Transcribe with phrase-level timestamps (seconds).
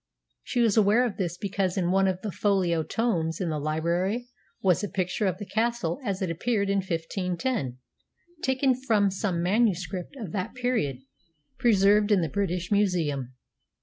[0.41, 4.29] She was aware of this because in one of the folio tomes in the library
[4.59, 7.77] was a picture of the castle as it appeared in 1510,
[8.41, 11.03] taken from some manuscript of that period
[11.59, 13.35] preserved in the British Museum.